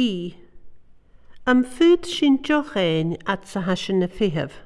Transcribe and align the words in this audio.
I. 0.00 0.34
Am 1.48 1.60
fyd 1.74 2.08
sy'n 2.12 2.38
joch 2.48 2.72
ein 2.84 3.12
at 3.34 3.44
sy'n 3.52 3.66
hasyn 3.68 4.08
y 4.08 4.10
ffihaf. 4.16 4.60